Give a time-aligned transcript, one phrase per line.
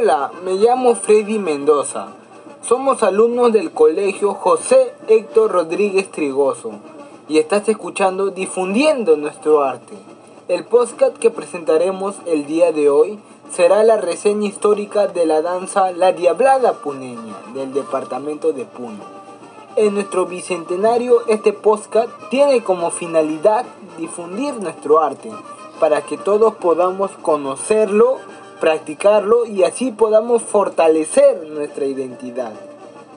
[0.00, 2.06] Hola, me llamo Freddy Mendoza.
[2.62, 6.70] Somos alumnos del colegio José Héctor Rodríguez Trigoso
[7.28, 9.94] y estás escuchando Difundiendo nuestro arte.
[10.48, 13.18] El podcast que presentaremos el día de hoy
[13.52, 19.04] será la reseña histórica de la danza La Diablada Puneña del departamento de Puno.
[19.76, 23.66] En nuestro bicentenario este podcast tiene como finalidad
[23.98, 25.30] difundir nuestro arte
[25.78, 28.18] para que todos podamos conocerlo,
[28.60, 32.52] practicarlo y así podamos fortalecer nuestra identidad.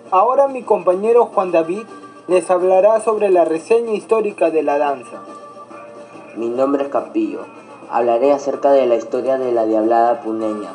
[0.09, 1.83] Ahora mi compañero Juan David
[2.27, 5.21] les hablará sobre la reseña histórica de la danza.
[6.37, 7.41] Mi nombre es Capillo.
[7.91, 10.71] Hablaré acerca de la historia de la Diablada Puneña.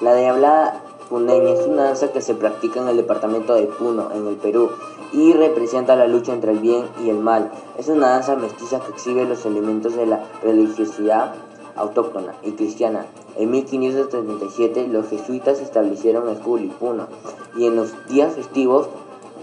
[0.00, 4.26] La Diablada Puneña es una danza que se practica en el departamento de Puno, en
[4.26, 4.70] el Perú,
[5.12, 7.50] y representa la lucha entre el bien y el mal.
[7.78, 11.32] Es una danza mestiza que exhibe los elementos de la religiosidad
[11.76, 13.06] autóctona y cristiana.
[13.36, 17.08] En 1577 los jesuitas establecieron el Puno
[17.56, 18.88] y en los días festivos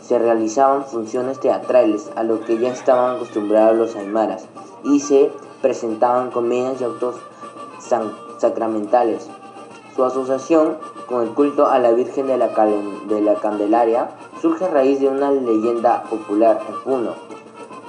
[0.02, 4.46] se realizaban funciones teatrales a lo que ya estaban acostumbrados los aymaras
[4.84, 7.16] y se presentaban comedias y autos
[8.40, 9.30] sacramentales.
[9.96, 14.09] Su asociación con el culto a la Virgen de la, de la Candelaria
[14.42, 17.12] surge a raíz de una leyenda popular en Puno.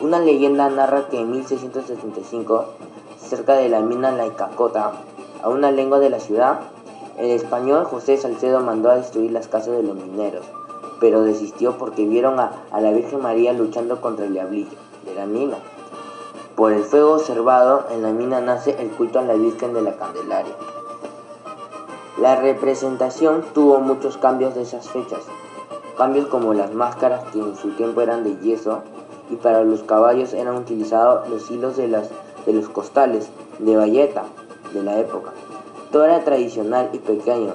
[0.01, 2.67] Una leyenda narra que en 1675,
[3.35, 4.93] cerca de la mina La Icacota,
[5.43, 6.61] a una lengua de la ciudad,
[7.17, 10.45] el español José Salcedo mandó a destruir las casas de los mineros,
[11.01, 15.25] pero desistió porque vieron a, a la Virgen María luchando contra el diablillo de la
[15.25, 15.57] mina.
[16.57, 19.97] Por el fuego observado en la mina nace el culto a la Virgen de la
[19.97, 20.53] Candelaria.
[22.21, 25.21] La representación tuvo muchos cambios de esas fechas,
[25.97, 28.83] cambios como las máscaras que en su tiempo eran de yeso
[29.31, 32.11] y para los caballos eran utilizados los hilos de, las,
[32.47, 34.25] de los costales de bayeta
[34.73, 35.33] de la época.
[35.91, 37.55] Todo era tradicional y pequeño.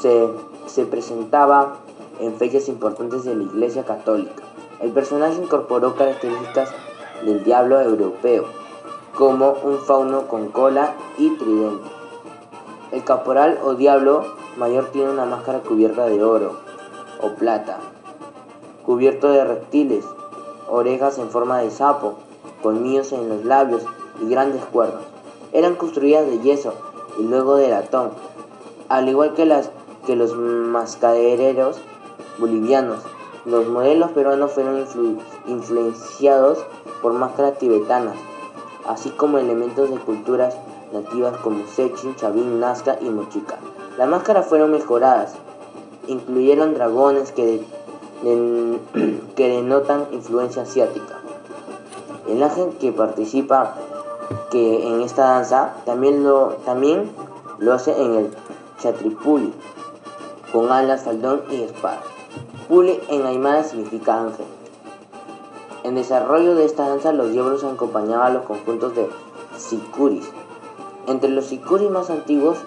[0.00, 0.28] Se,
[0.66, 1.76] se presentaba
[2.20, 4.42] en fechas importantes de la Iglesia Católica.
[4.80, 6.70] El personaje incorporó características
[7.24, 8.44] del diablo europeo,
[9.16, 11.88] como un fauno con cola y tridente.
[12.92, 14.24] El caporal o diablo
[14.56, 16.58] mayor tiene una máscara cubierta de oro
[17.20, 17.78] o plata,
[18.84, 20.04] cubierto de reptiles,
[20.68, 22.14] orejas en forma de sapo,
[22.62, 23.84] colmillos en los labios
[24.20, 25.02] y grandes cuernos.
[25.52, 26.74] Eran construidas de yeso
[27.18, 28.10] y luego de latón,
[28.88, 29.70] al igual que, las,
[30.06, 31.78] que los mascadereros
[32.38, 33.00] bolivianos.
[33.44, 34.84] Los modelos peruanos fueron
[35.46, 36.58] influenciados
[37.00, 38.16] por máscaras tibetanas,
[38.86, 40.56] así como elementos de culturas
[40.92, 43.58] nativas como Sechin, Chavin, Nazca y Mochica.
[43.96, 45.34] Las máscaras fueron mejoradas,
[46.06, 47.62] incluyeron dragones que,
[49.36, 51.20] que denotan influencia asiática.
[52.28, 53.74] El ángel que participa
[54.50, 57.10] que en esta danza también lo, también
[57.58, 58.30] lo hace en el
[58.78, 59.52] chatripuli,
[60.52, 62.02] con alas, faldón y espada.
[62.68, 64.46] Puli en aymara significa ángel.
[65.82, 69.08] En desarrollo de esta danza los diablos acompañaban a los conjuntos de
[69.56, 70.30] sicuris.
[71.06, 72.58] Entre los sicuris más antiguos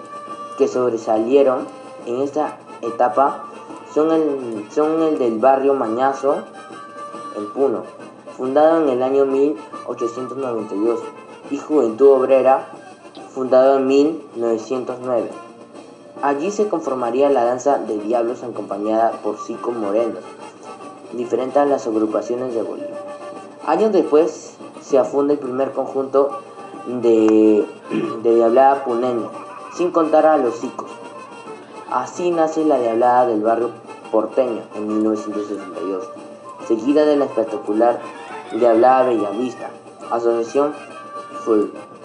[0.58, 1.66] que sobresalieron
[2.06, 3.44] en esta etapa
[3.94, 6.42] son el, son el del barrio Mañazo
[7.36, 7.84] en Puno,
[8.36, 11.00] fundado en el año 1892,
[11.50, 12.66] y Juventud Obrera,
[13.30, 15.30] fundado en 1909.
[16.22, 20.22] Allí se conformaría la danza de diablos acompañada por cinco morenos,
[21.12, 22.98] diferente a las agrupaciones de Bolivia.
[23.66, 26.40] Años después se afunda el primer conjunto
[26.86, 27.66] de,
[28.22, 29.28] de diablada puneña,
[29.76, 30.90] sin contar a los cicos.
[31.90, 33.70] Así nace la diablada del barrio
[34.10, 36.08] porteño en 1962,
[36.66, 38.00] seguida de la espectacular
[38.52, 39.70] diablada Bellavista,
[40.10, 40.72] asociación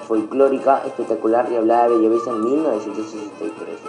[0.08, 3.80] folclórica espectacular diablada Bellavista en 1963.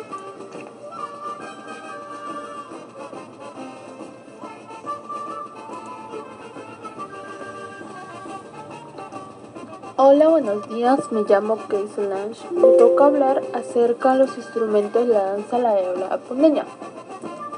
[9.97, 12.41] Hola, buenos días, me llamo Kay Solange.
[12.53, 16.64] Me toca hablar acerca de los instrumentos de la danza la de puneña.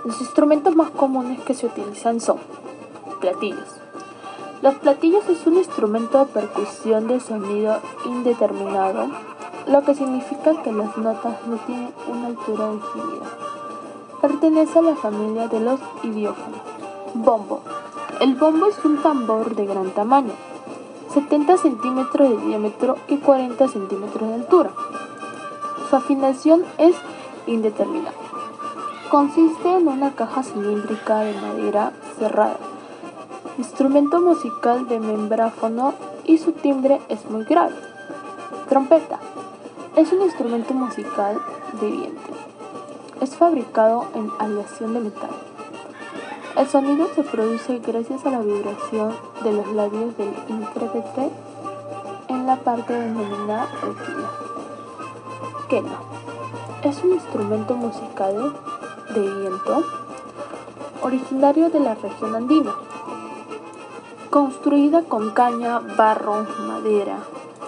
[0.04, 2.38] Los instrumentos más comunes que se utilizan son
[3.20, 3.81] platillos.
[4.62, 9.08] Los platillos es un instrumento de percusión de sonido indeterminado,
[9.66, 13.26] lo que significa que las notas no tienen una altura definida.
[14.20, 16.60] Pertenece a la familia de los idiófonos.
[17.14, 17.62] Bombo.
[18.20, 20.32] El bombo es un tambor de gran tamaño
[21.12, 24.70] 70 centímetros de diámetro y 40 centímetros de altura.
[25.90, 26.94] Su afinación es
[27.46, 28.14] indeterminada.
[29.10, 32.56] Consiste en una caja cilíndrica de madera cerrada,
[33.58, 35.94] instrumento musical de membráfono
[36.24, 37.74] y su timbre es muy grave.
[38.68, 39.18] Trompeta.
[39.96, 41.40] Es un instrumento musical
[41.80, 42.32] de viento.
[43.20, 45.30] es fabricado en aleación de metal.
[46.56, 49.14] El sonido se produce gracias a la vibración
[49.44, 51.30] de los labios del intérprete
[52.28, 54.30] en la parte denominada retina.
[55.68, 56.12] Quena
[56.82, 58.54] es un instrumento musical
[59.14, 59.84] de viento
[61.02, 62.74] originario de la región andina,
[64.32, 67.18] construida con caña, barro, madera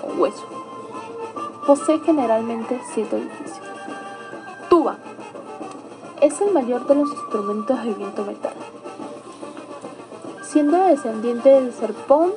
[0.03, 0.47] o hueso.
[1.67, 3.67] Posee generalmente siete orificios.
[4.71, 4.97] Tuba
[6.23, 8.55] es el mayor de los instrumentos de viento metal,
[10.43, 12.33] siendo descendiente del serpón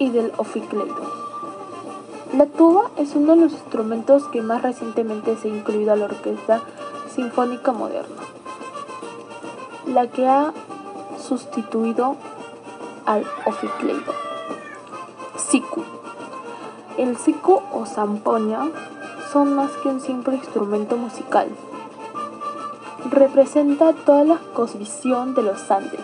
[0.00, 1.00] y del oficleto.
[2.36, 6.06] La tuba es uno de los instrumentos que más recientemente se ha incluido a la
[6.06, 6.62] orquesta
[7.14, 8.22] sinfónica moderna,
[9.86, 10.52] la que ha
[11.16, 12.16] sustituido
[13.06, 14.12] al oficleto.
[15.36, 15.84] Siku.
[16.98, 18.68] El siku o zampoña
[19.32, 21.48] son más que un simple instrumento musical.
[23.10, 26.00] Representa toda la cosmovisión de los Andes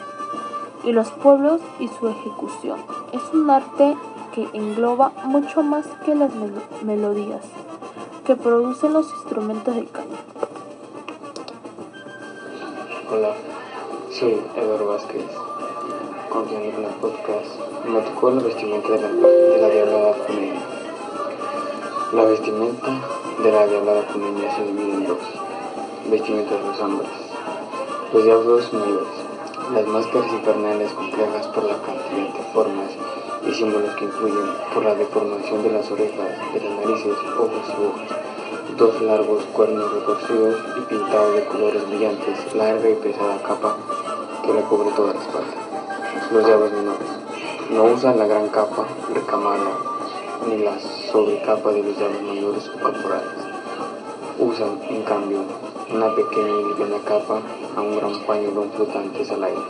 [0.84, 2.80] y los pueblos y su ejecución.
[3.12, 3.96] Es un arte
[4.34, 6.30] que engloba mucho más que las
[6.82, 7.42] melodías
[8.24, 10.18] que producen los instrumentos de caña.
[13.10, 13.34] Hola,
[14.10, 15.24] soy Eduardo Vázquez,
[16.28, 17.46] continuando con el podcast.
[17.86, 20.60] Me tocó la vestimenta de la, de la diablada funeña.
[22.12, 22.88] La vestimenta
[23.42, 25.18] de la diablada funeña se divide en dos:
[26.10, 27.10] vestimenta de los hombres,
[28.12, 29.08] los diablos mayores,
[29.74, 32.90] las máscaras infernales complejas por la cantidad de formas
[33.46, 37.82] y símbolos que influyen por la deformación de las orejas, de las narices, ojos y
[37.82, 38.18] bocas.
[38.76, 43.76] Dos largos cuernos retorcidos y pintados de colores brillantes, larga y pesada capa
[44.44, 45.67] que le cubre toda la espalda.
[46.30, 47.08] Los diablos menores
[47.70, 49.70] no usan la gran capa recamada
[50.46, 50.78] ni la
[51.10, 53.30] sobrecapa de los diablos mayores o corporales.
[54.38, 55.38] Usan, en cambio,
[55.90, 57.40] una pequeña y liviana capa
[57.74, 59.60] a un gran pañuelo flotantes al aire.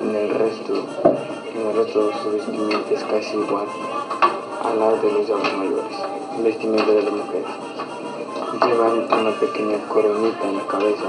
[0.00, 0.74] En el resto
[1.52, 3.66] en el resto su vestimenta es casi igual
[4.62, 5.96] a la de los diablos mayores,
[6.44, 7.48] vestimenta de las mujeres.
[8.64, 11.06] Llevan una pequeña coronita en la cabeza,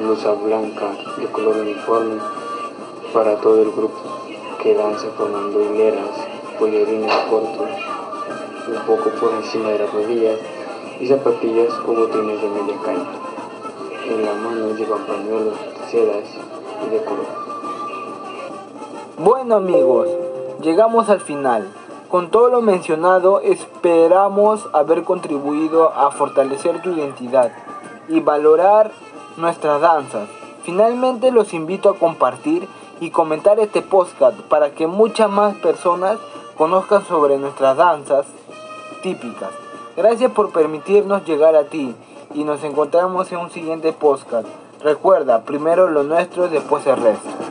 [0.00, 2.20] blusa blanca de color uniforme
[3.12, 4.00] para todo el grupo,
[4.62, 6.10] que danza formando hileras,
[6.58, 7.68] pollerines cortos,
[8.68, 10.38] un poco por encima de las rodillas,
[11.00, 13.06] y zapatillas o botines de media caña.
[14.08, 15.54] En la mano llevan pañuelos,
[15.90, 16.24] sedas
[16.86, 17.26] y de color.
[19.18, 20.08] Bueno amigos,
[20.62, 21.68] llegamos al final.
[22.08, 27.52] Con todo lo mencionado, esperamos haber contribuido a fortalecer tu identidad
[28.08, 28.92] y valorar
[29.36, 30.28] nuestras danzas.
[30.62, 32.68] Finalmente los invito a compartir
[33.00, 36.18] y comentar este podcast para que muchas más personas
[36.56, 38.26] conozcan sobre nuestras danzas
[39.02, 39.50] típicas.
[39.96, 41.94] Gracias por permitirnos llegar a ti
[42.34, 44.46] y nos encontramos en un siguiente podcast.
[44.82, 47.45] Recuerda, primero lo nuestro, después el resto.